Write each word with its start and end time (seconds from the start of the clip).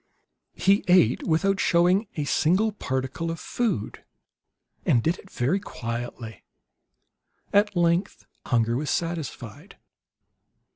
He 0.55 0.83
ate 0.87 1.27
without 1.27 1.59
showing 1.59 2.07
a 2.15 2.23
single 2.23 2.71
particle 2.71 3.29
of 3.29 3.39
food, 3.39 4.03
and 4.83 5.03
did 5.03 5.19
it 5.19 5.29
very 5.29 5.59
quietly. 5.59 6.43
At 7.53 7.75
length 7.75 8.25
hunger 8.47 8.75
was 8.75 8.89
satisfied. 8.89 9.77